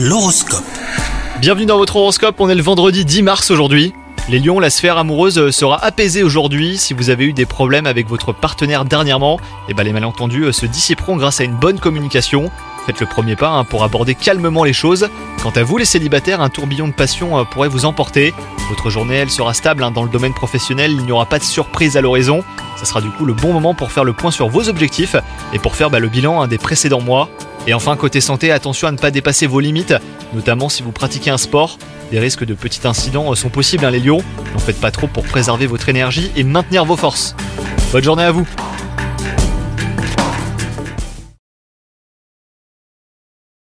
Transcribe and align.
L'horoscope. 0.00 0.62
Bienvenue 1.40 1.66
dans 1.66 1.76
votre 1.76 1.96
horoscope, 1.96 2.36
on 2.38 2.48
est 2.48 2.54
le 2.54 2.62
vendredi 2.62 3.04
10 3.04 3.22
mars 3.22 3.50
aujourd'hui. 3.50 3.92
Les 4.28 4.38
lions, 4.38 4.60
la 4.60 4.70
sphère 4.70 4.96
amoureuse 4.96 5.50
sera 5.50 5.84
apaisée 5.84 6.22
aujourd'hui. 6.22 6.78
Si 6.78 6.94
vous 6.94 7.10
avez 7.10 7.24
eu 7.24 7.32
des 7.32 7.46
problèmes 7.46 7.86
avec 7.86 8.08
votre 8.08 8.32
partenaire 8.32 8.84
dernièrement, 8.84 9.40
et 9.68 9.74
ben 9.74 9.82
les 9.82 9.92
malentendus 9.92 10.44
euh, 10.44 10.52
se 10.52 10.66
dissiperont 10.66 11.16
grâce 11.16 11.40
à 11.40 11.44
une 11.44 11.56
bonne 11.56 11.80
communication. 11.80 12.48
Faites 12.86 13.00
le 13.00 13.06
premier 13.06 13.34
pas 13.34 13.48
hein, 13.48 13.64
pour 13.64 13.82
aborder 13.82 14.14
calmement 14.14 14.62
les 14.62 14.72
choses. 14.72 15.08
Quant 15.42 15.50
à 15.50 15.64
vous 15.64 15.78
les 15.78 15.84
célibataires, 15.84 16.42
un 16.42 16.48
tourbillon 16.48 16.86
de 16.86 16.92
passion 16.92 17.36
euh, 17.36 17.42
pourrait 17.42 17.68
vous 17.68 17.84
emporter. 17.84 18.34
Votre 18.68 18.90
journée, 18.90 19.16
elle 19.16 19.30
sera 19.30 19.52
stable 19.52 19.82
hein, 19.82 19.90
dans 19.90 20.04
le 20.04 20.10
domaine 20.10 20.32
professionnel, 20.32 20.92
il 20.92 21.06
n'y 21.06 21.10
aura 21.10 21.26
pas 21.26 21.40
de 21.40 21.44
surprise 21.44 21.96
à 21.96 22.02
l'horizon. 22.02 22.44
Ça 22.76 22.84
sera 22.84 23.00
du 23.00 23.10
coup 23.10 23.24
le 23.24 23.34
bon 23.34 23.52
moment 23.52 23.74
pour 23.74 23.90
faire 23.90 24.04
le 24.04 24.12
point 24.12 24.30
sur 24.30 24.48
vos 24.48 24.68
objectifs 24.68 25.16
et 25.52 25.58
pour 25.58 25.74
faire 25.74 25.90
bah, 25.90 25.98
le 25.98 26.08
bilan 26.08 26.40
hein, 26.40 26.46
des 26.46 26.58
précédents 26.58 27.00
mois. 27.00 27.28
Et 27.66 27.74
enfin, 27.74 27.96
côté 27.96 28.20
santé, 28.20 28.50
attention 28.50 28.88
à 28.88 28.92
ne 28.92 28.96
pas 28.96 29.10
dépasser 29.10 29.46
vos 29.46 29.60
limites, 29.60 29.94
notamment 30.32 30.68
si 30.68 30.82
vous 30.82 30.92
pratiquez 30.92 31.30
un 31.30 31.38
sport. 31.38 31.78
Des 32.10 32.18
risques 32.18 32.44
de 32.44 32.54
petits 32.54 32.86
incidents 32.86 33.34
sont 33.34 33.50
possibles, 33.50 33.84
hein, 33.84 33.90
les 33.90 34.00
lions. 34.00 34.22
N'en 34.54 34.58
faites 34.58 34.80
pas 34.80 34.90
trop 34.90 35.06
pour 35.06 35.24
préserver 35.24 35.66
votre 35.66 35.88
énergie 35.88 36.30
et 36.36 36.44
maintenir 36.44 36.84
vos 36.84 36.96
forces. 36.96 37.34
Bonne 37.92 38.04
journée 38.04 38.24
à 38.24 38.32
vous 38.32 38.46